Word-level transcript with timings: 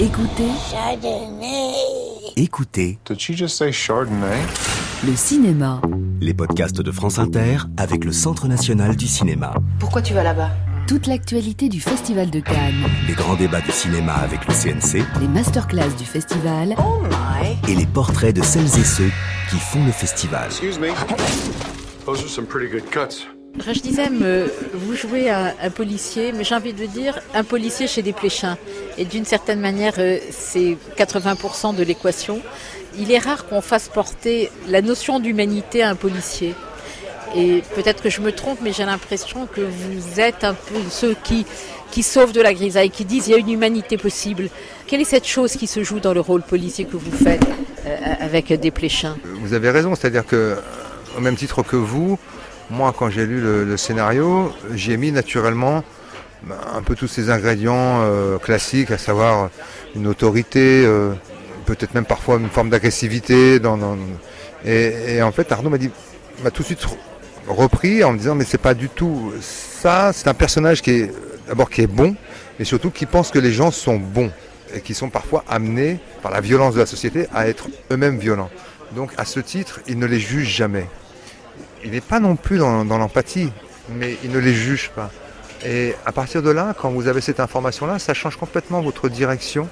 Écoutez 0.00 0.48
Écoutez 2.36 2.98
Did 3.04 3.20
she 3.20 3.32
just 3.36 3.56
say 3.56 3.70
Chardonnay? 3.70 4.40
le 5.06 5.14
cinéma. 5.14 5.80
les 6.20 6.32
podcasts 6.34 6.80
de 6.80 6.90
France 6.90 7.18
Inter 7.18 7.58
avec 7.76 8.04
le 8.04 8.12
Centre 8.12 8.48
national 8.48 8.96
du 8.96 9.06
cinéma. 9.06 9.54
Pourquoi 9.78 10.00
tu 10.02 10.14
vas 10.14 10.22
là-bas? 10.22 10.50
Toute 10.88 11.06
l'actualité 11.06 11.68
du 11.68 11.80
Festival 11.80 12.30
de 12.30 12.40
Cannes, 12.40 12.84
Les 13.06 13.14
grands 13.14 13.36
débats 13.36 13.60
de 13.60 13.70
cinéma 13.70 14.14
avec 14.14 14.40
le 14.48 14.54
CNC 14.54 15.04
les 15.20 15.28
masterclass 15.28 15.90
du 15.98 16.04
festival 16.04 16.74
et 17.68 17.74
les 17.74 17.86
portraits 17.86 18.34
de 18.34 18.42
celles 18.42 18.64
et 18.78 18.84
ceux 18.84 19.10
qui 19.50 19.56
font 19.56 19.84
le 19.84 19.92
festival. 19.92 20.46
Excuse 20.46 20.78
me. 20.78 20.88
Those 22.06 22.22
are 22.22 22.28
some 22.28 22.46
pretty 22.46 22.70
good 22.70 22.88
cuts. 22.90 23.26
Disais, 23.82 24.08
vous 24.74 24.94
jouez 24.94 25.30
un, 25.30 25.52
un 25.62 25.70
policier, 25.70 26.32
mais 26.32 26.44
j'ai 26.44 26.54
envie 26.54 26.72
de 26.72 26.86
dire 26.86 27.18
un 27.34 27.44
policier 27.44 27.86
chez 27.86 28.02
des 28.02 28.12
pléchins. 28.12 28.56
Et 28.98 29.04
d'une 29.04 29.24
certaine 29.24 29.60
manière, 29.60 29.94
euh, 29.98 30.18
c'est 30.30 30.76
80% 30.96 31.74
de 31.74 31.82
l'équation. 31.82 32.40
Il 32.98 33.10
est 33.12 33.18
rare 33.18 33.46
qu'on 33.46 33.60
fasse 33.60 33.88
porter 33.88 34.50
la 34.68 34.82
notion 34.82 35.20
d'humanité 35.20 35.82
à 35.82 35.90
un 35.90 35.94
policier. 35.94 36.54
Et 37.36 37.62
peut-être 37.74 38.02
que 38.02 38.10
je 38.10 38.20
me 38.20 38.32
trompe, 38.32 38.58
mais 38.62 38.72
j'ai 38.72 38.84
l'impression 38.84 39.46
que 39.46 39.60
vous 39.60 40.20
êtes 40.20 40.42
un 40.42 40.54
peu 40.54 40.74
ceux 40.90 41.14
qui, 41.22 41.46
qui 41.90 42.02
sauvent 42.02 42.32
de 42.32 42.40
la 42.40 42.52
grisaille, 42.52 42.90
qui 42.90 43.04
disent 43.04 43.28
il 43.28 43.30
y 43.30 43.34
a 43.34 43.38
une 43.38 43.50
humanité 43.50 43.96
possible. 43.96 44.48
Quelle 44.86 45.00
est 45.00 45.04
cette 45.04 45.26
chose 45.26 45.52
qui 45.52 45.66
se 45.66 45.84
joue 45.84 46.00
dans 46.00 46.12
le 46.12 46.20
rôle 46.20 46.42
policier 46.42 46.84
que 46.84 46.96
vous 46.96 47.12
faites 47.12 47.46
euh, 47.86 47.96
avec 48.20 48.52
des 48.52 48.70
pléchins? 48.72 49.16
Vous 49.42 49.54
avez 49.54 49.70
raison, 49.70 49.94
c'est-à-dire 49.94 50.26
que, 50.26 50.56
au 51.16 51.20
même 51.20 51.36
titre 51.36 51.62
que 51.62 51.76
vous, 51.76 52.18
moi, 52.70 52.94
quand 52.96 53.10
j'ai 53.10 53.26
lu 53.26 53.40
le, 53.40 53.76
scénario, 53.76 54.52
j'ai 54.74 54.96
mis 54.96 55.12
naturellement 55.12 55.82
ben, 56.44 56.56
un 56.74 56.82
peu 56.82 56.94
tous 56.94 57.08
ces 57.08 57.30
ingrédients 57.30 58.02
euh, 58.02 58.38
classiques, 58.38 58.90
à 58.90 58.98
savoir 58.98 59.50
une 59.94 60.06
autorité, 60.06 60.84
euh, 60.86 61.12
peut-être 61.66 61.94
même 61.94 62.04
parfois 62.04 62.36
une 62.36 62.48
forme 62.48 62.70
d'agressivité. 62.70 63.60
Et, 64.64 65.22
en 65.22 65.32
fait, 65.32 65.50
Arnaud 65.52 65.70
m'a 65.70 66.50
tout 66.50 66.62
de 66.62 66.66
suite 66.66 66.86
repris 67.48 68.04
en 68.04 68.12
me 68.12 68.18
disant, 68.18 68.34
mais 68.34 68.44
c'est 68.44 68.58
pas 68.58 68.74
du 68.74 68.88
tout 68.88 69.32
ça. 69.40 70.12
C'est 70.12 70.28
un 70.28 70.34
personnage 70.34 70.80
qui 70.82 70.90
est 70.92 71.12
d'abord 71.48 71.68
qui 71.68 71.82
est 71.82 71.88
bon, 71.88 72.14
et 72.60 72.64
surtout 72.64 72.90
qui 72.90 73.06
pense 73.06 73.32
que 73.32 73.40
les 73.40 73.52
gens 73.52 73.72
sont 73.72 73.96
bons 73.96 74.30
et 74.72 74.80
qui 74.80 74.94
sont 74.94 75.10
parfois 75.10 75.44
amenés 75.48 75.98
par 76.22 76.30
la 76.30 76.40
violence 76.40 76.74
de 76.74 76.80
la 76.80 76.86
société 76.86 77.26
à 77.34 77.48
être 77.48 77.66
eux-mêmes 77.90 78.18
violents. 78.18 78.50
Donc 78.94 79.10
à 79.16 79.24
ce 79.24 79.40
titre, 79.40 79.80
il 79.88 79.98
ne 79.98 80.06
les 80.06 80.20
juge 80.20 80.48
jamais. 80.48 80.86
Il 81.84 81.92
n'est 81.92 82.00
pas 82.00 82.20
non 82.20 82.36
plus 82.36 82.58
dans, 82.58 82.84
l'empathie, 82.84 83.50
mais 83.88 84.16
il 84.22 84.30
ne 84.30 84.38
les 84.38 84.52
juge 84.52 84.90
pas. 84.94 85.10
Et 85.64 85.94
à 86.06 86.12
partir 86.12 86.42
de 86.42 86.50
là, 86.50 86.74
quand 86.78 86.90
vous 86.90 87.08
avez 87.08 87.20
cette 87.20 87.40
information-là, 87.40 87.98
ça 87.98 88.14
change 88.14 88.36
complètement 88.36 88.80
votre 88.80 89.08
direction, 89.08 89.68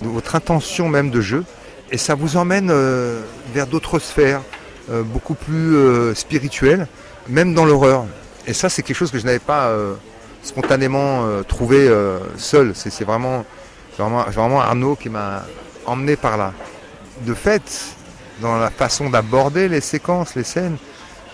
votre 0.00 0.34
intention 0.34 0.88
même 0.88 1.10
de 1.10 1.20
jeu, 1.20 1.44
et 1.90 1.98
ça 1.98 2.14
vous 2.14 2.36
emmène 2.36 2.70
euh, 2.70 3.20
vers 3.54 3.66
d'autres 3.66 3.98
sphères, 3.98 4.42
euh, 4.90 5.02
beaucoup 5.02 5.34
plus 5.34 5.76
euh, 5.76 6.14
spirituelles, 6.14 6.86
même 7.28 7.54
dans 7.54 7.64
l'horreur. 7.64 8.04
Et 8.46 8.52
ça, 8.52 8.68
c'est 8.68 8.82
quelque 8.82 8.96
chose 8.96 9.10
que 9.10 9.18
je 9.18 9.26
n'avais 9.26 9.38
pas 9.38 9.70
spontanément 10.42 11.26
trouvé 11.46 11.86
seul. 12.38 12.72
C'est 12.74 13.04
vraiment, 13.04 13.44
vraiment 13.98 14.60
Arnaud 14.60 14.96
qui 14.96 15.10
m'a 15.10 15.44
emmené 15.84 16.16
par 16.16 16.38
là. 16.38 16.54
De 17.26 17.34
fait, 17.34 17.94
dans 18.40 18.56
la 18.56 18.70
façon 18.70 19.10
d'aborder 19.10 19.68
les 19.68 19.82
séquences, 19.82 20.34
les 20.34 20.44
scènes, 20.44 20.78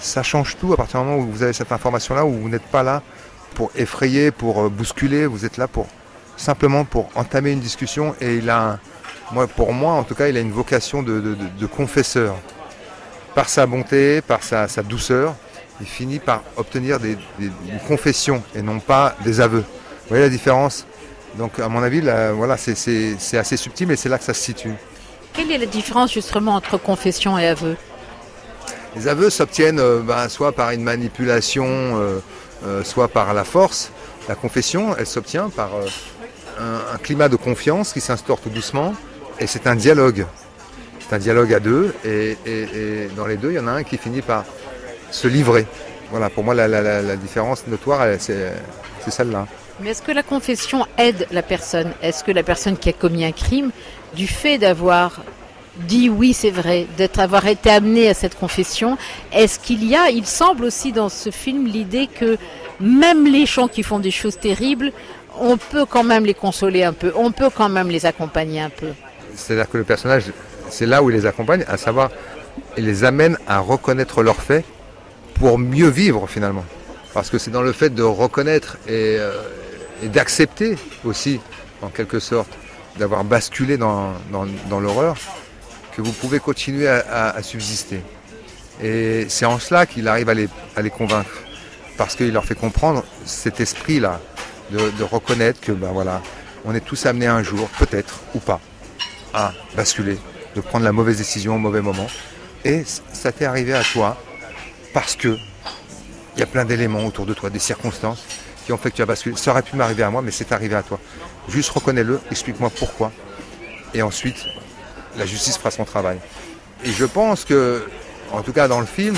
ça 0.05 0.23
change 0.23 0.57
tout 0.59 0.73
à 0.73 0.77
partir 0.77 1.01
du 1.01 1.07
moment 1.07 1.19
où 1.19 1.31
vous 1.31 1.43
avez 1.43 1.53
cette 1.53 1.73
information-là, 1.73 2.25
où 2.25 2.33
vous 2.33 2.49
n'êtes 2.49 2.63
pas 2.67 2.83
là 2.83 3.03
pour 3.55 3.71
effrayer, 3.77 4.31
pour 4.31 4.63
euh, 4.63 4.69
bousculer, 4.69 5.27
vous 5.27 5.45
êtes 5.45 5.57
là 5.57 5.69
pour 5.69 5.87
simplement 6.37 6.85
pour 6.85 7.09
entamer 7.15 7.53
une 7.53 7.61
discussion. 7.61 8.15
Et 8.21 8.37
il 8.37 8.51
a, 8.51 8.79
moi, 9.33 9.47
pour 9.47 9.73
moi 9.73 9.93
en 9.95 10.03
tout 10.03 10.15
cas, 10.15 10.29
il 10.29 10.37
a 10.37 10.41
une 10.41 10.53
vocation 10.53 11.03
de, 11.03 11.37
confesseur. 11.67 12.37
Par 13.35 13.49
sa 13.49 13.67
bonté, 13.67 14.21
par 14.21 14.43
sa, 14.43 14.67
douceur, 14.83 15.35
il 15.81 15.87
finit 15.87 16.21
par 16.21 16.43
obtenir 16.57 17.01
des, 17.01 17.17
des- 17.39 17.51
une 17.69 17.81
confession 17.89 18.43
et 18.55 18.63
non 18.63 18.79
pas 18.79 19.17
des 19.25 19.41
aveux. 19.41 19.65
Vous 20.03 20.09
voyez 20.09 20.25
la 20.25 20.31
différence? 20.31 20.87
Donc 21.37 21.59
à 21.59 21.69
mon 21.69 21.83
avis, 21.83 22.01
là, 22.01 22.33
voilà, 22.33 22.57
c'est 22.57 23.37
assez 23.37 23.57
subtil, 23.57 23.89
mais 23.89 23.97
c'est 23.97 24.09
là 24.09 24.19
que 24.19 24.25
ça 24.25 24.35
se 24.35 24.41
situe. 24.41 24.75
Quelle 25.33 25.51
est 25.51 25.59
la 25.59 25.67
différence 25.67 26.13
justement 26.13 26.55
entre 26.55 26.79
confession 26.79 27.37
et 27.37 27.49
aveu? 27.49 27.77
Les 28.97 29.09
aveux 29.09 29.31
s'obtiennent 29.31 29.81
euh, 29.81 30.01
ben, 30.01 30.29
soit 30.29 30.53
par 30.53 30.71
une 30.71 30.83
manipulation, 30.83 31.67
euh, 31.67 32.19
euh, 32.65 32.85
soit 32.85 33.09
par 33.09 33.35
la 33.35 33.45
force. 33.45 33.91
La 34.29 34.35
confession, 34.35 34.95
elle 34.97 35.07
s'obtient 35.07 35.51
par 35.51 35.71
un, 36.59 36.97
climat 36.99 37.29
de 37.29 37.37
confiance 37.37 37.93
qui 37.93 38.01
s'instaure 38.01 38.41
tout 38.41 38.49
doucement. 38.51 38.95
Et 39.41 39.47
c'est 39.47 39.67
un 39.67 39.75
dialogue. 39.75 40.27
C'est 41.01 41.15
un 41.15 41.19
dialogue 41.19 41.53
à 41.53 41.61
deux. 41.61 41.95
Et, 42.05 42.39
dans 43.17 43.27
les 43.27 43.37
deux, 43.37 43.51
il 43.51 43.57
y 43.57 43.59
en 43.59 43.67
a 43.67 43.73
un 43.73 43.83
qui 43.83 43.99
finit 43.99 44.23
par 44.23 44.45
se 45.11 45.29
livrer. 45.29 45.67
Voilà, 46.11 46.31
pour 46.31 46.45
moi, 46.45 46.55
la, 46.55 46.69
la- 46.69 47.17
différence 47.17 47.67
notoire, 47.67 48.07
c'est 48.19 48.55
celle-là. 49.11 49.47
Mais 49.81 49.91
est-ce 49.91 50.03
que 50.03 50.13
la 50.13 50.23
confession 50.23 50.87
aide 50.97 51.27
la 51.31 51.43
personne? 51.43 51.93
Est-ce 52.01 52.25
que 52.25 52.31
la 52.33 52.45
personne 52.45 52.79
qui 52.79 52.89
a 52.89 52.93
commis 52.93 53.25
un 53.25 53.33
crime, 53.33 53.73
du 54.15 54.27
fait 54.27 54.57
d'avoir 54.57 55.21
dit 55.77 56.09
oui, 56.09 56.33
c'est 56.33 56.51
vrai, 56.51 56.87
d'être 56.97 57.21
été 57.47 57.71
amené 57.71 58.09
à 58.09 58.15
cette 58.15 58.39
confession, 58.39 58.97
est-ce 59.33 59.59
qu'il 59.59 59.85
y 59.85 59.97
a, 59.97 60.11
il 60.11 60.27
semble 60.27 60.65
aussi 60.65 60.93
dans 60.93 61.09
ce 61.09 61.31
film 61.31 61.67
l'idée 61.67 62.07
que 62.07 62.37
même 62.81 63.27
les 63.27 63.47
gens 63.47 63.69
qui 63.69 63.83
font 63.83 63.99
des 63.99 64.11
choses 64.11 64.39
terribles, 64.39 64.93
on 65.39 65.57
peut 65.57 65.85
quand 65.85 66.05
même 66.05 66.25
les 66.25 66.35
consoler 66.35 66.85
un 66.85 66.93
peu, 66.93 67.13
on 67.17 67.33
peut 67.33 67.51
quand 67.51 67.69
même 67.69 67.89
les 67.89 68.07
accompagner 68.07 68.61
un 68.61 68.71
peu. 68.71 68.89
C'est-à-dire 69.35 69.69
que 69.69 69.79
le 69.79 69.85
personnage, 69.85 70.25
c'est 70.71 70.87
là 70.87 71.03
où 71.03 71.11
il 71.11 71.17
les 71.17 71.27
accompagne, 71.27 71.65
à 71.67 71.77
savoir, 71.77 72.11
il 72.77 72.85
les 72.85 73.05
amène 73.05 73.37
à 73.49 73.59
reconnaître 73.59 74.23
leurs 74.23 74.41
faits 74.41 74.65
pour 75.35 75.59
mieux 75.59 75.89
vivre 75.89 76.29
finalement. 76.29 76.65
Parce 77.13 77.31
que 77.31 77.39
c'est 77.39 77.51
dans 77.51 77.63
le 77.63 77.73
fait 77.73 77.91
de 77.91 78.03
reconnaître 78.03 78.77
et, 78.87 79.17
euh, 79.19 79.33
d'accepter 80.05 80.77
aussi, 81.05 81.41
en 81.83 81.89
quelque 81.89 82.21
sorte, 82.21 82.51
d'avoir 82.99 83.25
basculé 83.25 83.77
dans 83.77 84.15
l'horreur, 84.81 85.17
que 85.97 86.03
vous 86.03 86.13
pouvez 86.13 86.41
continuer 86.41 86.89
à, 86.89 87.43
subsister. 87.43 88.01
Et 88.83 89.27
c'est 89.29 89.45
en 89.45 89.59
cela 89.59 89.87
qu'il 89.87 90.09
arrive 90.09 90.29
à 90.29 90.35
les, 90.83 90.91
convaincre. 90.91 91.43
Parce 91.97 92.17
qu'il 92.17 92.33
leur 92.33 92.45
fait 92.45 92.57
comprendre 92.57 93.05
cet 93.25 93.61
esprit-là, 93.61 94.21
de, 94.71 95.03
reconnaître 95.05 95.61
que 95.61 95.73
ben 95.73 95.93
voilà, 95.93 96.21
on 96.65 96.75
est 96.75 96.81
tous 96.81 97.07
amenés 97.07 97.27
un 97.29 97.43
jour, 97.43 97.69
peut-être 97.79 98.21
ou 98.35 98.41
pas, 98.41 98.61
à 99.33 99.53
basculer, 99.77 100.19
de 100.57 100.61
prendre 100.61 100.85
la 100.85 100.93
mauvaise 100.93 101.19
décision 101.19 101.55
au 101.55 101.59
mauvais 101.59 101.83
moment. 101.83 102.09
Et 102.65 102.83
ça 103.13 103.31
t'est 103.31 103.45
arrivé 103.45 103.75
à 103.75 103.83
toi 103.85 104.17
parce 104.93 105.15
que 105.15 105.37
il 106.37 106.41
y 106.41 106.43
a 106.43 106.47
plein 106.47 106.65
d'éléments 106.65 107.05
autour 107.05 107.27
de 107.27 107.35
toi, 107.35 107.49
des 107.51 107.61
circonstances 107.61 108.25
qui 108.67 108.73
ont 108.73 108.79
fait 108.79 108.91
que 108.91 108.97
tu 108.97 109.03
as 109.03 109.07
basculé. 109.07 109.37
Ça 109.37 109.53
aurait 109.53 109.63
pu 109.63 109.77
m'arriver 109.77 110.03
à 110.03 110.11
moi, 110.11 110.23
mais 110.23 110.33
c'est 110.33 110.51
arrivé 110.51 110.75
à 110.75 110.83
toi. 110.83 110.99
Juste 111.49 111.71
reconnais-le, 111.71 112.21
explique-moi 112.31 112.71
pourquoi. 112.77 113.13
Et 113.93 114.03
ensuite, 114.03 114.45
la 115.17 115.27
justice 115.27 115.57
fera 115.57 115.71
son 115.71 115.85
travail. 115.85 116.19
Et 116.85 116.91
je 116.91 117.05
pense 117.05 117.45
que, 117.45 117.87
en 118.33 118.43
tout 118.43 118.53
cas 118.53 118.69
dans 118.69 118.81
le 118.81 118.87
film, 118.87 119.17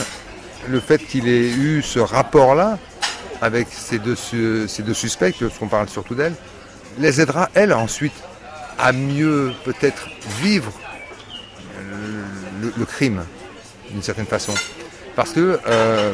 le 0.68 0.80
fait 0.80 0.98
qu'il 0.98 1.28
ait 1.28 1.48
eu 1.50 1.82
ce 1.82 1.98
rapport-là 1.98 2.78
avec 3.40 3.68
ces 3.70 3.98
deux, 3.98 4.16
suspects, 4.16 5.34
parce 5.38 5.58
qu'on 5.58 5.68
parle 5.68 5.88
surtout 5.88 6.14
d'elle, 6.14 6.34
les 6.98 7.20
aidera, 7.20 7.50
elle, 7.54 7.72
ensuite, 7.72 8.14
à 8.78 8.92
mieux 8.92 9.52
peut-être 9.64 10.08
vivre 10.40 10.72
le, 12.76 12.84
crime, 12.84 13.24
d'une 13.90 14.02
certaine 14.02 14.26
façon. 14.26 14.54
Parce 15.14 15.30
que, 15.30 15.60
euh, 15.66 16.12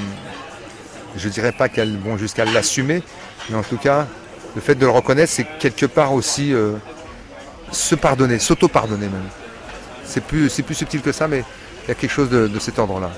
je 1.16 1.28
dirais 1.28 1.52
pas 1.52 1.68
qu'elles 1.68 1.96
vont 1.96 2.16
jusqu'à 2.16 2.44
l'assumer, 2.44 3.02
mais 3.48 3.56
en 3.56 3.62
tout 3.62 3.76
cas, 3.76 4.06
le 4.54 4.60
fait 4.60 4.74
de 4.74 4.84
le 4.84 4.90
reconnaître, 4.90 5.32
c'est 5.32 5.46
quelque 5.58 5.86
part 5.86 6.12
aussi 6.12 6.52
euh, 6.52 6.72
se 7.70 7.94
pardonner, 7.94 8.38
s'auto-pardonner 8.38 9.08
même. 9.08 9.28
C'est 10.04 10.22
plus, 10.22 10.48
plus 10.62 10.74
subtil 10.74 11.00
que 11.02 11.12
ça, 11.12 11.28
mais 11.28 11.44
il 11.84 11.88
y 11.88 11.90
a 11.90 11.94
quelque 11.94 12.10
chose 12.10 12.28
de, 12.30 12.46
de 12.48 12.58
cet 12.58 12.78
ordre-là. 12.78 13.10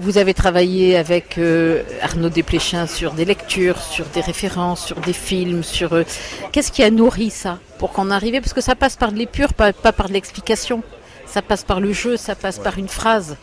Vous 0.00 0.18
avez 0.18 0.34
travaillé 0.34 0.96
avec 0.96 1.38
euh, 1.38 1.82
Arnaud 2.02 2.28
Desplechin 2.28 2.86
sur 2.88 3.12
des 3.12 3.24
lectures, 3.24 3.80
sur 3.80 4.06
des 4.06 4.20
références, 4.20 4.84
sur 4.86 4.96
des 5.00 5.12
films, 5.12 5.62
sur... 5.62 5.92
euh, 5.92 6.02
Qu'est-ce 6.50 6.72
qui 6.72 6.82
a 6.82 6.90
nourri 6.90 7.30
ça 7.30 7.58
pour 7.78 7.92
qu'on 7.92 8.10
arrive 8.10 8.40
Parce 8.40 8.52
que 8.52 8.60
ça 8.60 8.74
passe 8.74 8.96
par 8.96 9.12
de 9.12 9.18
l'épure, 9.18 9.54
pas, 9.54 9.72
pas 9.72 9.92
par 9.92 10.08
de 10.08 10.14
l'explication. 10.14 10.82
Ça 11.26 11.42
passe 11.42 11.62
par 11.62 11.80
le 11.80 11.92
jeu, 11.92 12.16
ça 12.16 12.34
passe 12.34 12.58
par 12.58 12.76
une 12.76 12.88
phrase. 12.88 13.36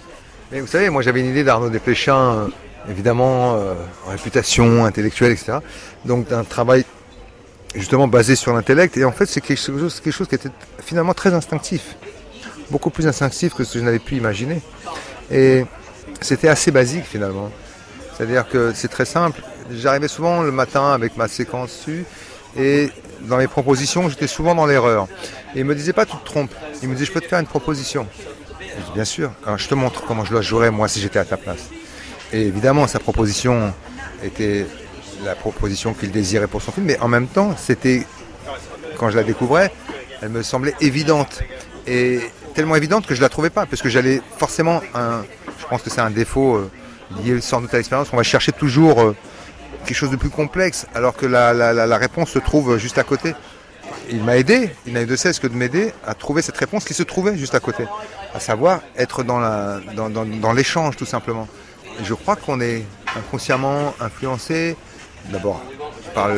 Mais 0.51 0.59
vous 0.59 0.67
savez, 0.67 0.89
moi 0.89 1.01
j'avais 1.01 1.21
une 1.21 1.29
idée 1.29 1.45
d'Arnaud 1.45 1.69
Desplechin, 1.69 2.15
euh, 2.33 2.47
évidemment, 2.89 3.55
euh, 3.55 3.73
réputation, 4.09 4.83
intellectuelle, 4.83 5.31
etc. 5.31 5.53
Donc 6.03 6.27
d'un 6.27 6.43
travail 6.43 6.83
justement 7.75 8.09
basé 8.09 8.35
sur 8.35 8.53
l'intellect. 8.53 8.97
Et 8.97 9.05
en 9.05 9.13
fait, 9.13 9.25
c'est 9.25 9.39
quelque 9.39 9.57
chose, 9.61 10.01
quelque 10.01 10.13
chose 10.13 10.27
qui 10.27 10.35
était 10.35 10.49
finalement 10.83 11.13
très 11.13 11.33
instinctif. 11.33 11.95
Beaucoup 12.71 12.89
plus 12.89 13.05
instinctif 13.05 13.53
que 13.53 13.63
ce 13.65 13.73
que 13.73 13.79
je 13.79 13.83
n'avais 13.83 13.99
pu 13.99 14.15
imaginer. 14.15 14.61
Et 15.29 15.65
c'était 16.21 16.47
assez 16.47 16.71
basique 16.71 17.05
finalement. 17.05 17.51
C'est-à-dire 18.15 18.47
que 18.47 18.71
c'est 18.73 18.87
très 18.87 19.05
simple. 19.05 19.41
J'arrivais 19.71 20.07
souvent 20.07 20.41
le 20.41 20.51
matin 20.51 20.91
avec 20.93 21.17
ma 21.17 21.27
séquence 21.27 21.69
dessus 21.69 22.05
et 22.57 22.89
dans 23.21 23.37
mes 23.37 23.47
propositions, 23.47 24.09
j'étais 24.09 24.27
souvent 24.27 24.55
dans 24.55 24.65
l'erreur. 24.65 25.07
Et 25.53 25.59
il 25.59 25.65
me 25.65 25.75
disait 25.75 25.93
pas 25.93 26.05
tu 26.05 26.15
te 26.15 26.25
trompes. 26.25 26.53
Il 26.81 26.89
me 26.89 26.93
disait 26.93 27.05
je 27.05 27.11
peux 27.11 27.21
te 27.21 27.27
faire 27.27 27.39
une 27.39 27.45
proposition. 27.45 28.07
Je 28.59 28.85
dis 28.85 28.91
bien 28.93 29.05
sûr. 29.05 29.31
Je 29.57 29.67
te 29.67 29.75
montre 29.75 30.03
comment 30.05 30.23
je 30.23 30.33
la 30.33 30.41
jouerais 30.41 30.71
moi 30.71 30.87
si 30.87 31.01
j'étais 31.01 31.19
à 31.19 31.25
ta 31.25 31.37
place. 31.37 31.69
Et 32.31 32.41
évidemment 32.41 32.87
sa 32.87 32.99
proposition 32.99 33.73
était 34.23 34.65
la 35.25 35.35
proposition 35.35 35.93
qu'il 35.93 36.11
désirait 36.11 36.47
pour 36.47 36.61
son 36.61 36.71
film, 36.71 36.85
mais 36.87 36.99
en 36.99 37.09
même 37.09 37.27
temps 37.27 37.53
c'était 37.57 38.07
quand 38.97 39.09
je 39.09 39.17
la 39.17 39.23
découvrais, 39.23 39.71
elle 40.21 40.29
me 40.29 40.41
semblait 40.41 40.75
évidente 40.79 41.41
et 41.87 42.21
tellement 42.53 42.75
évidente 42.75 43.05
que 43.07 43.15
je 43.15 43.21
la 43.21 43.29
trouvais 43.29 43.49
pas 43.49 43.65
parce 43.65 43.81
que 43.81 43.89
j'allais 43.89 44.21
forcément 44.37 44.81
un, 44.93 45.23
je 45.59 45.65
pense 45.67 45.81
que 45.81 45.89
c'est 45.89 46.01
un 46.01 46.11
défaut 46.11 46.55
euh, 46.55 46.71
lié 47.23 47.41
sans 47.41 47.61
doute 47.61 47.73
à 47.73 47.77
l'expérience. 47.77 48.09
On 48.13 48.17
va 48.17 48.23
chercher 48.23 48.51
toujours 48.51 49.01
euh, 49.01 49.15
quelque 49.85 49.97
chose 49.97 50.11
de 50.11 50.15
plus 50.15 50.29
complexe, 50.29 50.85
alors 50.93 51.15
que 51.15 51.25
la, 51.25 51.97
réponse 51.97 52.29
se 52.29 52.39
trouve 52.39 52.77
juste 52.77 52.97
à 52.97 53.03
côté. 53.03 53.33
Il 54.09 54.23
m'a 54.23 54.37
aidé, 54.37 54.69
il 54.85 54.93
n'a 54.93 55.01
eu 55.01 55.05
de 55.05 55.15
cesse 55.15 55.39
que 55.39 55.47
de 55.47 55.55
m'aider 55.55 55.93
à 56.05 56.13
trouver 56.13 56.41
cette 56.41 56.57
réponse 56.57 56.85
qui 56.85 56.93
se 56.93 57.03
trouvait 57.03 57.37
juste 57.37 57.55
à 57.55 57.59
côté, 57.59 57.85
à 58.33 58.39
savoir 58.39 58.81
être 58.97 59.23
dans 59.23 59.39
la- 59.39 59.79
dans- 59.95 60.09
dans- 60.09 60.53
l'échange 60.53 60.95
tout 60.95 61.05
simplement. 61.05 61.47
Je 62.03 62.13
crois 62.13 62.35
qu'on 62.35 62.61
est 62.61 62.85
inconsciemment 63.15 63.93
influencé 63.99 64.75
d'abord 65.29 65.61
par 66.15 66.29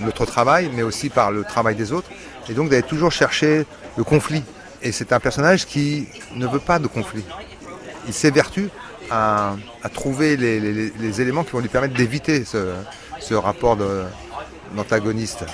notre 0.00 0.26
travail, 0.26 0.70
mais 0.74 0.82
aussi 0.82 1.10
par 1.10 1.30
le 1.30 1.44
travail 1.44 1.74
des 1.74 1.92
autres, 1.92 2.08
et 2.48 2.54
donc 2.54 2.70
d'aller 2.70 2.82
toujours 2.82 3.12
chercher 3.12 3.66
le 3.96 4.04
conflit. 4.04 4.42
Et 4.84 4.92
c'est 4.92 5.12
un 5.12 5.20
personnage 5.20 5.66
qui 5.66 6.06
ne 6.36 6.46
veut 6.46 6.58
pas 6.60 6.78
de 6.78 6.86
conflit. 6.86 7.24
Il 8.06 8.12
s'évertue 8.12 8.68
à, 9.10 9.56
à 9.82 9.88
trouver 9.88 10.36
les, 10.36 10.60
les- 10.60 10.92
les 10.98 11.20
éléments 11.20 11.42
qui 11.42 11.52
vont 11.52 11.60
lui 11.60 11.68
permettre 11.68 11.94
d'éviter 11.94 12.44
ce, 12.44 12.74
ce 13.18 13.34
rapport 13.34 13.78
d'antagoniste. 14.74 15.44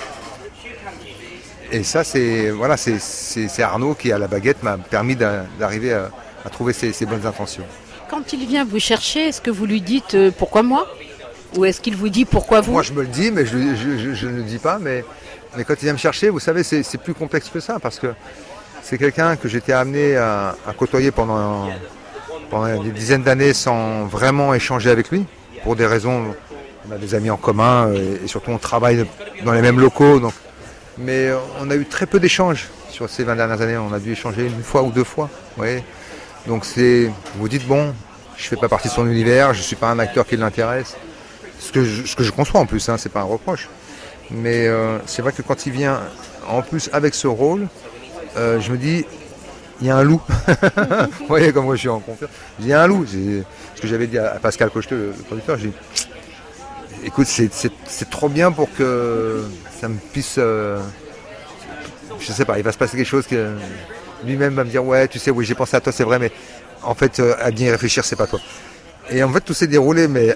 Et 1.71 1.83
ça, 1.83 2.03
c'est 2.03 2.49
voilà, 2.51 2.75
c'est 2.75 3.63
Arnaud 3.63 3.95
qui, 3.95 4.11
à 4.11 4.17
la 4.17 4.27
baguette, 4.27 4.61
m'a 4.63 4.77
permis 4.77 5.15
d'a- 5.15 5.45
d'arriver 5.57 5.93
à, 5.93 6.11
à 6.43 6.49
trouver 6.49 6.73
ces 6.73 7.05
bonnes 7.05 7.25
intentions. 7.25 7.63
Quand 8.09 8.33
il 8.33 8.45
vient 8.45 8.65
vous 8.65 8.79
chercher, 8.79 9.29
est-ce 9.29 9.39
que 9.39 9.51
vous 9.51 9.65
lui 9.65 9.79
dites 9.79 10.15
euh, 10.15 10.31
pourquoi 10.37 10.63
moi? 10.63 10.85
Ou 11.55 11.63
est-ce 11.63 11.79
qu'il 11.79 11.95
vous 11.95 12.09
dit 12.09 12.25
pourquoi 12.25 12.59
vous? 12.59 12.73
Moi, 12.73 12.81
je 12.83 12.91
me 12.91 13.01
le 13.03 13.07
dis, 13.07 13.31
mais 13.31 13.45
je, 13.45 13.57
je- 13.75 13.97
je- 13.97 14.13
je 14.13 14.27
ne 14.27 14.35
le 14.37 14.43
dis 14.43 14.57
pas. 14.57 14.79
Mais, 14.79 15.05
mais 15.55 15.63
quand 15.63 15.75
il 15.75 15.85
vient 15.85 15.93
me 15.93 15.97
chercher, 15.97 16.29
vous 16.29 16.39
savez, 16.41 16.63
c'est 16.63 16.83
c'est 16.83 16.97
plus 16.97 17.13
complexe 17.13 17.47
que 17.47 17.61
ça 17.61 17.79
parce 17.79 17.99
que 17.99 18.07
c'est 18.81 18.97
quelqu'un 18.97 19.35
que 19.35 19.47
j'étais 19.47 19.73
amené 19.73 20.17
à, 20.17 20.55
côtoyer 20.77 21.11
pendant, 21.11 21.69
des 22.83 22.91
dizaines 22.91 23.23
d'années 23.23 23.53
sans 23.53 24.05
vraiment 24.05 24.53
échanger 24.53 24.89
avec 24.89 25.09
lui 25.09 25.25
pour 25.63 25.75
des 25.75 25.85
raisons. 25.85 26.35
On 26.89 26.91
a 26.93 26.97
des 26.97 27.13
amis 27.13 27.29
en 27.29 27.37
commun 27.37 27.89
euh, 27.89 28.17
et, 28.23 28.27
surtout 28.27 28.49
on 28.49 28.57
travaille 28.57 29.05
dans 29.45 29.53
les 29.53 29.61
mêmes 29.61 29.79
locaux. 29.79 30.19
Mais 30.97 31.27
euh, 31.27 31.37
on 31.59 31.69
a 31.69 31.75
eu 31.75 31.85
très 31.85 32.07
peu 32.07 32.19
d'échanges 32.19 32.69
sur 32.89 33.07
ces 33.07 33.23
20 33.23 33.35
dernières 33.35 33.61
années. 33.61 33.77
On 33.77 33.93
a 33.93 33.99
dû 33.99 34.13
échanger 34.13 34.47
une 34.47 34.63
fois 34.63 34.81
ou 34.81 34.91
deux 34.91 35.03
fois. 35.03 35.29
voyez. 35.57 35.83
Donc 36.47 36.65
c'est, 36.65 37.11
vous 37.35 37.47
dites 37.47 37.67
bon, 37.67 37.93
je 38.35 38.47
fais 38.47 38.55
pas 38.55 38.67
partie 38.67 38.87
de 38.87 38.93
son 38.93 39.07
univers, 39.07 39.53
je 39.53 39.61
suis 39.61 39.75
pas 39.75 39.91
un 39.91 39.99
acteur 39.99 40.25
qui 40.25 40.37
l'intéresse 40.37 40.95
ce 41.61 41.71
que 41.71 41.85
je, 41.85 42.05
ce 42.05 42.15
que 42.15 42.23
je 42.23 42.31
conçois 42.31 42.59
en 42.59 42.65
plus, 42.65 42.89
hein, 42.89 42.97
c'est 42.97 43.11
pas 43.11 43.21
un 43.21 43.25
reproche. 43.25 43.69
Mais 44.31 44.67
euh, 44.67 44.97
c'est 45.05 45.21
vrai 45.21 45.31
que 45.31 45.41
quand 45.41 45.65
il 45.65 45.71
vient 45.71 46.01
en 46.47 46.61
plus 46.61 46.89
avec 46.91 47.13
ce 47.13 47.27
rôle, 47.27 47.67
euh, 48.37 48.59
je 48.59 48.71
me 48.71 48.77
dis, 48.77 49.05
il 49.81 49.87
y 49.87 49.89
a 49.89 49.97
un 49.97 50.03
loup. 50.03 50.21
Vous 51.19 51.27
voyez 51.27 51.51
comme 51.51 51.65
moi 51.65 51.75
je 51.75 51.81
suis 51.81 51.89
en 51.89 51.99
confiance. 51.99 52.29
Il 52.59 52.67
y 52.67 52.73
a 52.73 52.81
un 52.81 52.87
loup. 52.87 53.05
Ce 53.05 53.81
que 53.81 53.87
j'avais 53.87 54.07
dit 54.07 54.17
à 54.17 54.39
Pascal 54.41 54.69
Cocheteux, 54.69 55.13
le, 55.17 55.23
producteur, 55.23 55.57
j'ai 55.57 55.69
dit, 55.69 55.73
écoute, 57.03 57.27
c'est- 57.27 58.09
trop 58.09 58.29
bien 58.29 58.51
pour 58.51 58.71
que 58.73 59.43
ça 59.79 59.87
me 59.87 59.97
puisse... 59.97 60.35
euh, 60.37 60.79
je 62.19 62.31
sais 62.31 62.45
pas, 62.45 62.57
il 62.59 62.63
va 62.63 62.71
se 62.71 62.77
passer 62.77 62.97
quelque 62.97 63.07
chose 63.07 63.25
que 63.25 63.55
lui-même 64.23 64.53
va 64.53 64.63
me 64.63 64.69
dire, 64.69 64.85
ouais, 64.85 65.07
tu 65.07 65.17
sais, 65.17 65.31
oui, 65.31 65.45
j'ai 65.45 65.55
pensé 65.55 65.75
à 65.75 65.81
toi, 65.81 65.91
c'est 65.91 66.03
vrai, 66.03 66.19
mais 66.19 66.31
en 66.83 66.93
fait, 66.93 67.19
euh, 67.19 67.33
à 67.39 67.49
bien 67.49 67.67
y 67.67 67.71
réfléchir, 67.71 68.05
c'est 68.05 68.15
pas 68.15 68.27
toi. 68.27 68.39
Et 69.09 69.23
en 69.23 69.29
fait, 69.31 69.41
tout 69.41 69.53
s'est 69.53 69.67
déroulé, 69.67 70.07
mais 70.07 70.35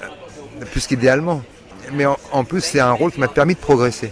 plus 0.72 0.88
qu'idéalement. 0.88 1.44
Mais 1.94 2.06
en, 2.06 2.44
plus, 2.44 2.62
c'est 2.62 2.80
un 2.80 2.94
rôle 2.94 3.12
qui 3.12 3.20
m'a 3.20 3.28
permis 3.28 3.54
de 3.54 3.60
progresser. 3.60 4.12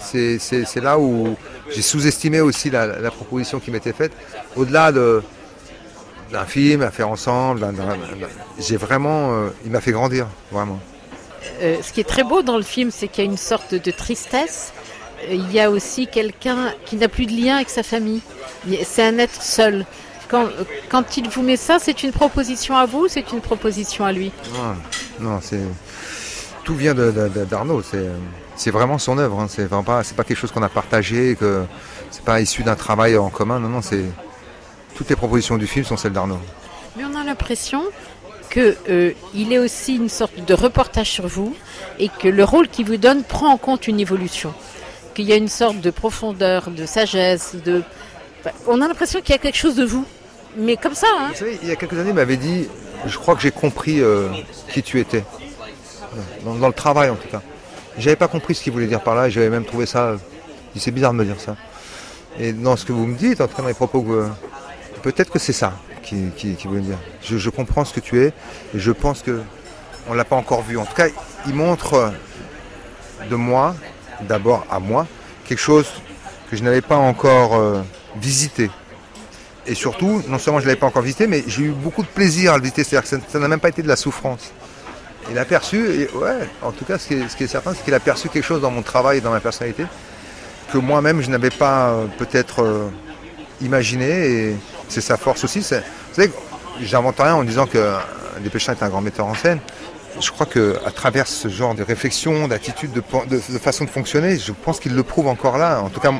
C'est 0.00 0.80
là 0.82 0.98
où 0.98 1.36
j'ai 1.74 1.82
sous-estimé 1.82 2.40
aussi 2.40 2.70
la, 2.70 2.86
la 2.86 3.10
proposition 3.10 3.60
qui 3.60 3.70
m'était 3.70 3.92
faite. 3.92 4.12
Au-delà 4.56 4.92
de- 4.92 5.22
d'un 6.32 6.44
film 6.46 6.82
à 6.82 6.90
faire 6.90 7.08
ensemble, 7.08 7.66
j'ai 8.58 8.76
vraiment, 8.76 9.32
euh, 9.32 9.48
il 9.64 9.70
m'a 9.70 9.80
fait 9.80 9.92
grandir, 9.92 10.26
vraiment. 10.50 10.80
Euh, 11.60 11.76
ce 11.82 11.92
qui 11.92 12.00
est 12.00 12.08
très 12.08 12.24
beau 12.24 12.42
dans 12.42 12.56
le 12.56 12.62
film, 12.62 12.90
c'est 12.90 13.08
qu'il 13.08 13.24
y 13.24 13.26
a 13.26 13.30
une 13.30 13.36
sorte 13.36 13.74
de 13.74 13.90
tristesse. 13.90 14.72
Il 15.30 15.52
y 15.52 15.60
a 15.60 15.70
aussi 15.70 16.06
quelqu'un 16.06 16.72
qui 16.84 16.96
n'a 16.96 17.08
plus 17.08 17.26
de 17.26 17.32
lien 17.32 17.56
avec 17.56 17.70
sa 17.70 17.82
famille. 17.82 18.20
C'est 18.84 19.04
un 19.04 19.18
être 19.18 19.42
seul. 19.42 19.86
Quand, 20.28 20.46
quand 20.88 21.16
il 21.18 21.28
vous 21.28 21.42
met 21.42 21.56
ça, 21.56 21.78
c'est 21.78 22.02
une 22.02 22.12
proposition 22.12 22.76
à 22.76 22.86
vous, 22.86 23.08
c'est 23.08 23.30
une 23.32 23.40
proposition 23.40 24.04
à 24.04 24.12
lui? 24.12 24.32
Non, 24.54 24.74
non, 25.30 25.38
c'est 25.42 25.60
tout 26.64 26.74
vient 26.74 26.94
d'Arnaud. 26.94 27.82
C'est 28.56 28.70
vraiment 28.70 28.98
son 28.98 29.18
œuvre. 29.18 29.40
hein. 29.40 29.46
C'est 29.48 29.68
pas, 29.68 30.24
quelque 30.24 30.36
chose 30.36 30.52
qu'on 30.52 30.62
a 30.62 30.68
partagé, 30.68 31.36
que 31.38 31.64
c'est 32.10 32.24
pas 32.24 32.40
issu 32.40 32.62
d'un 32.62 32.76
travail 32.76 33.16
en 33.16 33.30
commun. 33.30 33.60
Non, 33.60 33.68
non, 33.68 33.82
c'est 33.82 34.04
toutes 34.94 35.10
les 35.10 35.16
propositions 35.16 35.56
du 35.58 35.66
film 35.66 35.84
sont 35.84 35.96
celles 35.96 36.12
d'Arnaud. 36.12 36.38
Mais 36.96 37.04
on 37.04 37.14
a 37.16 37.24
l'impression 37.24 37.82
que 38.50 38.76
euh, 38.88 39.12
est 39.34 39.58
aussi 39.58 39.96
une 39.96 40.08
sorte 40.08 40.44
de 40.44 40.54
reportage 40.54 41.10
sur 41.10 41.26
vous 41.26 41.56
et 41.98 42.08
que 42.08 42.28
le 42.28 42.44
rôle 42.44 42.68
qu'il 42.68 42.86
vous 42.86 42.96
donne 42.96 43.24
prend 43.24 43.48
en 43.48 43.56
compte 43.56 43.88
une 43.88 44.00
évolution. 44.00 44.54
Qu'il 45.14 45.26
y 45.26 45.32
a 45.32 45.36
une 45.36 45.48
sorte 45.48 45.80
de 45.80 45.90
profondeur, 45.90 46.70
de 46.70 46.86
sagesse, 46.86 47.56
de. 47.64 47.82
Enfin, 48.40 48.54
On 48.66 48.80
a 48.80 48.88
l'impression 48.88 49.20
qu'il 49.20 49.30
y 49.30 49.34
a 49.34 49.38
quelque 49.38 49.56
chose 49.58 49.76
de 49.76 49.84
vous. 49.84 50.04
Mais 50.56 50.76
comme 50.76 50.94
ça, 50.94 51.06
hein. 51.18 51.28
Vous 51.32 51.38
savez, 51.38 51.58
il 51.62 51.68
y 51.68 51.72
a 51.72 51.76
quelques 51.76 51.98
années, 51.98 52.10
il 52.10 52.14
m'avait 52.14 52.36
dit, 52.36 52.68
je 53.06 53.18
crois 53.18 53.34
que 53.34 53.42
j'ai 53.42 53.50
compris 53.50 54.00
euh, 54.00 54.28
qui 54.72 54.82
tu 54.82 55.00
étais. 55.00 55.24
Dans, 56.44 56.66
le 56.66 56.72
travail, 56.72 57.10
en 57.10 57.16
tout 57.16 57.28
cas. 57.28 57.42
J'avais 57.98 58.16
pas 58.16 58.28
compris 58.28 58.54
ce 58.54 58.62
qu'il 58.62 58.72
voulait 58.72 58.86
dire 58.86 59.02
par 59.02 59.14
là, 59.14 59.28
et 59.28 59.30
j'avais 59.30 59.50
même 59.50 59.64
trouvé 59.64 59.86
ça. 59.86 60.16
C'est 60.76 60.90
bizarre 60.90 61.12
de 61.12 61.18
me 61.18 61.24
dire 61.24 61.40
ça. 61.40 61.56
Et 62.38 62.52
dans 62.52 62.76
ce 62.76 62.84
que 62.84 62.92
vous 62.92 63.06
me 63.06 63.16
dites, 63.16 63.40
en 63.40 63.46
tout 63.46 63.54
cas 63.54 63.62
dans 63.62 63.68
les 63.68 63.74
propos 63.74 64.02
que 64.02 64.28
peut-être 65.02 65.30
que 65.30 65.38
c'est 65.38 65.52
ça 65.52 65.74
qui, 66.02 66.56
voulait 66.64 66.80
me 66.80 66.86
dire. 66.86 66.98
Je, 67.22 67.50
comprends 67.50 67.84
ce 67.84 67.94
que 67.94 68.00
tu 68.00 68.20
es, 68.22 68.28
et 68.74 68.78
je 68.78 68.92
pense 68.92 69.22
que 69.22 69.42
on 70.08 70.14
l'a 70.14 70.24
pas 70.24 70.36
encore 70.36 70.62
vu. 70.62 70.76
En 70.76 70.84
tout 70.84 70.94
cas, 70.94 71.06
il 71.46 71.54
montre 71.54 72.12
de 73.30 73.36
moi, 73.36 73.74
d'abord 74.28 74.66
à 74.70 74.78
moi, 74.78 75.06
quelque 75.46 75.60
chose 75.60 75.86
que 76.50 76.56
je 76.56 76.62
n'avais 76.62 76.82
pas 76.82 76.96
encore 76.96 77.54
euh, 77.54 77.82
visité. 78.20 78.70
Et 79.66 79.74
surtout, 79.74 80.22
non 80.28 80.38
seulement 80.38 80.60
je 80.60 80.64
ne 80.64 80.68
l'avais 80.68 80.80
pas 80.80 80.86
encore 80.86 81.02
visité, 81.02 81.26
mais 81.26 81.42
j'ai 81.46 81.62
eu 81.62 81.70
beaucoup 81.70 82.02
de 82.02 82.08
plaisir 82.08 82.52
à 82.52 82.56
le 82.56 82.62
visiter. 82.62 82.84
C'est-à-dire 82.84 83.08
que 83.08 83.30
ça 83.30 83.38
n'a 83.38 83.48
même 83.48 83.60
pas 83.60 83.70
été 83.70 83.82
de 83.82 83.88
la 83.88 83.96
souffrance. 83.96 84.52
Il 85.30 85.38
a 85.38 85.44
perçu, 85.44 86.02
et 86.02 86.10
ouais, 86.14 86.48
en 86.62 86.72
tout 86.72 86.84
cas, 86.84 86.98
ce 86.98 87.06
qui 87.08 87.14
est, 87.14 87.46
certain, 87.46 87.72
c'est 87.74 87.82
qu'il 87.84 87.94
a 87.94 88.00
perçu 88.00 88.28
quelque 88.28 88.44
chose 88.44 88.60
dans 88.60 88.70
mon 88.70 88.82
travail 88.82 89.18
et 89.18 89.20
dans 89.20 89.30
ma 89.30 89.40
personnalité 89.40 89.86
que 90.72 90.78
moi-même, 90.78 91.22
je 91.22 91.30
n'avais 91.30 91.50
pas 91.50 91.90
euh, 91.90 92.06
peut-être 92.18 92.62
euh, 92.62 92.88
imaginé. 93.60 94.08
Et 94.08 94.56
c'est 94.88 95.00
sa 95.00 95.16
force 95.16 95.44
aussi. 95.44 95.60
Vous 95.60 95.64
savez, 96.12 96.32
j'invente 96.82 97.16
rien 97.18 97.34
en 97.34 97.44
disant 97.44 97.66
que 97.66 97.94
Desplechin 98.40 98.72
est 98.72 98.82
un 98.82 98.88
grand 98.88 99.00
metteur 99.00 99.26
en 99.26 99.34
scène. 99.34 99.60
Je 100.20 100.30
crois 100.30 100.46
qu'à 100.46 100.90
travers 100.92 101.26
ce 101.26 101.48
genre 101.48 101.74
de 101.74 101.82
réflexion, 101.82 102.46
d'attitude, 102.46 102.92
de, 102.92 103.38
façon 103.58 103.84
de 103.84 103.90
fonctionner, 103.90 104.38
je 104.38 104.52
pense 104.52 104.78
qu'il 104.78 104.94
le 104.94 105.02
prouve 105.02 105.26
encore 105.26 105.58
là. 105.58 105.80
En 105.80 105.88
tout 105.88 106.00
cas, 106.00 106.12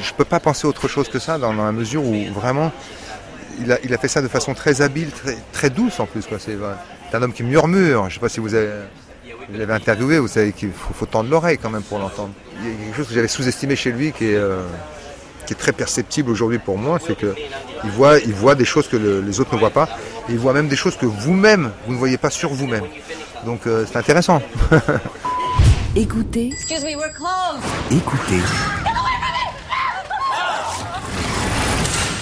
je 0.00 0.10
ne 0.10 0.16
peux 0.16 0.24
pas 0.24 0.40
penser 0.40 0.66
autre 0.66 0.88
chose 0.88 1.08
que 1.08 1.20
ça 1.20 1.38
dans, 1.38 1.52
la 1.52 1.72
mesure 1.72 2.04
où 2.04 2.24
vraiment 2.32 2.72
il 3.60 3.72
a, 3.72 3.98
fait 3.98 4.08
ça 4.08 4.22
de 4.22 4.28
façon 4.28 4.54
très 4.54 4.82
habile, 4.82 5.10
très, 5.52 5.70
douce 5.70 6.00
en 6.00 6.06
plus. 6.06 6.24
C'est. 6.38 6.56
C'est 7.14 7.18
un 7.18 7.22
homme 7.22 7.32
qui 7.32 7.44
murmure. 7.44 8.00
Je 8.02 8.08
ne 8.08 8.12
sais 8.14 8.18
pas 8.18 8.28
si 8.28 8.40
vous 8.40 8.54
avez, 8.54 8.70
vous 9.48 9.56
l'avez 9.56 9.72
interviewé, 9.72 10.18
vous 10.18 10.26
savez 10.26 10.50
qu'il 10.50 10.72
faut, 10.72 10.92
faut 10.92 11.06
tendre 11.06 11.30
l'oreille 11.30 11.58
quand 11.58 11.70
même 11.70 11.84
pour 11.84 12.00
l'entendre. 12.00 12.30
Il 12.60 12.68
y 12.68 12.72
a 12.72 12.76
quelque 12.86 12.96
chose 12.96 13.06
que 13.06 13.14
j'avais 13.14 13.28
sous-estimé 13.28 13.76
chez 13.76 13.92
lui 13.92 14.10
qui 14.10 14.24
est, 14.24 14.34
euh, 14.34 14.64
qui 15.46 15.52
est 15.52 15.56
très 15.56 15.70
perceptible 15.70 16.28
aujourd'hui 16.32 16.58
pour 16.58 16.76
moi, 16.76 16.98
c'est 17.06 17.16
qu'il 17.16 17.30
voit, 17.92 18.18
il 18.18 18.32
voit 18.34 18.56
des 18.56 18.64
choses 18.64 18.88
que 18.88 18.96
le- 18.96 19.20
les 19.20 19.38
autres 19.38 19.54
ne 19.54 19.60
voient 19.60 19.70
pas. 19.70 19.88
Et 20.28 20.32
il 20.32 20.38
voit 20.40 20.52
même 20.54 20.66
des 20.66 20.74
choses 20.74 20.96
que 20.96 21.06
vous-même, 21.06 21.70
vous 21.86 21.92
ne 21.92 21.98
voyez 21.98 22.18
pas 22.18 22.30
sur 22.30 22.52
vous-même. 22.52 22.82
Donc 23.46 23.68
euh, 23.68 23.84
c'est 23.88 23.96
intéressant. 23.96 24.42
Écoutez 25.94 26.48
Excuse 26.52 26.82
me, 26.82 26.96
we're 26.96 27.12
closed. 27.12 27.62
Écoutez, 27.92 28.40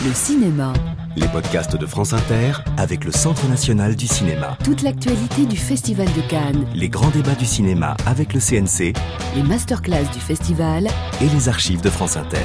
le 0.04 0.12
cinéma. 0.14 0.72
les 1.16 1.28
podcasts 1.28 1.76
de 1.76 1.86
France 1.86 2.12
Inter 2.12 2.52
avec 2.76 3.04
le 3.04 3.12
Centre 3.12 3.46
national 3.48 3.94
du 3.94 4.06
cinéma. 4.06 4.56
Toute 4.64 4.82
l'actualité 4.82 5.44
du 5.46 5.56
Festival 5.56 6.06
de 6.16 6.22
Cannes. 6.28 6.66
Les 6.74 6.88
grands 6.88 7.10
débats 7.10 7.34
du 7.34 7.44
cinéma 7.44 7.96
avec 8.06 8.32
le 8.34 8.40
CNC 8.40 8.94
Les 9.36 9.42
masterclass 9.42 10.04
du 10.12 10.20
festival. 10.20 10.88
et 11.20 11.28
les 11.28 11.48
archives 11.48 11.82
de 11.82 11.90
France 11.90 12.16
Inter. 12.16 12.38